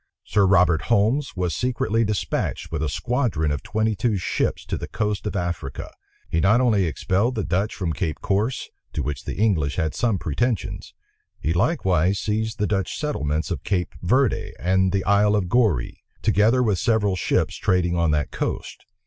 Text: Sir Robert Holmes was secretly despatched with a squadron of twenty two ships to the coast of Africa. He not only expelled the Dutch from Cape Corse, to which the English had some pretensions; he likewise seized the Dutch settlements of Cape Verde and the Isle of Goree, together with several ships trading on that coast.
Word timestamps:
Sir 0.23 0.47
Robert 0.47 0.81
Holmes 0.89 1.35
was 1.35 1.53
secretly 1.55 2.03
despatched 2.03 2.71
with 2.71 2.81
a 2.81 2.89
squadron 2.89 3.51
of 3.51 3.61
twenty 3.61 3.95
two 3.95 4.17
ships 4.17 4.65
to 4.65 4.75
the 4.75 4.87
coast 4.87 5.27
of 5.27 5.35
Africa. 5.35 5.91
He 6.27 6.39
not 6.39 6.59
only 6.59 6.85
expelled 6.87 7.35
the 7.35 7.43
Dutch 7.43 7.75
from 7.75 7.93
Cape 7.93 8.19
Corse, 8.19 8.71
to 8.93 9.03
which 9.03 9.25
the 9.25 9.35
English 9.35 9.75
had 9.75 9.93
some 9.93 10.17
pretensions; 10.17 10.95
he 11.39 11.53
likewise 11.53 12.17
seized 12.17 12.57
the 12.57 12.65
Dutch 12.65 12.97
settlements 12.97 13.51
of 13.51 13.63
Cape 13.63 13.93
Verde 14.01 14.53
and 14.57 14.91
the 14.91 15.03
Isle 15.03 15.35
of 15.35 15.47
Goree, 15.49 16.01
together 16.23 16.63
with 16.63 16.79
several 16.79 17.15
ships 17.15 17.55
trading 17.55 17.95
on 17.95 18.09
that 18.09 18.31
coast. 18.31 18.85